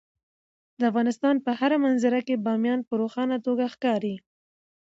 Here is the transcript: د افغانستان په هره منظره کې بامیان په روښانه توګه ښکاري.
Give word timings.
د 0.79 0.81
افغانستان 0.91 1.35
په 1.45 1.51
هره 1.59 1.77
منظره 1.85 2.19
کې 2.27 2.41
بامیان 2.45 2.79
په 2.87 2.93
روښانه 3.01 3.37
توګه 3.45 3.65
ښکاري. 3.73 4.15